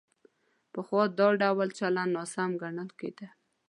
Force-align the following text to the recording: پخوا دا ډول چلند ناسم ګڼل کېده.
پخوا 0.73 1.03
دا 1.19 1.27
ډول 1.41 1.69
چلند 1.79 2.11
ناسم 2.17 2.49
ګڼل 2.61 2.89
کېده. 2.99 3.27